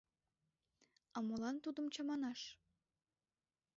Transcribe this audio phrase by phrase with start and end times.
[1.15, 2.41] —А молан тудым чаманаш?